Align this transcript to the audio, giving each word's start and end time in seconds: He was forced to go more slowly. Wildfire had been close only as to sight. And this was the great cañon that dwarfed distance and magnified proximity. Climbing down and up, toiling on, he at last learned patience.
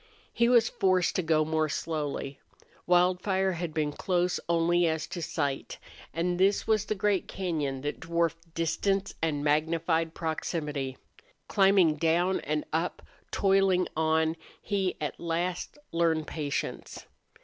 He 0.33 0.49
was 0.49 0.67
forced 0.67 1.15
to 1.17 1.21
go 1.21 1.45
more 1.45 1.69
slowly. 1.69 2.39
Wildfire 2.87 3.51
had 3.51 3.71
been 3.71 3.91
close 3.91 4.39
only 4.49 4.87
as 4.87 5.05
to 5.05 5.21
sight. 5.21 5.77
And 6.11 6.39
this 6.39 6.65
was 6.65 6.85
the 6.85 6.95
great 6.95 7.27
cañon 7.27 7.83
that 7.83 7.99
dwarfed 7.99 8.55
distance 8.55 9.13
and 9.21 9.43
magnified 9.43 10.15
proximity. 10.15 10.97
Climbing 11.47 11.97
down 11.97 12.39
and 12.39 12.65
up, 12.73 13.03
toiling 13.29 13.87
on, 13.95 14.37
he 14.59 14.97
at 14.99 15.19
last 15.19 15.77
learned 15.91 16.25
patience. 16.25 17.05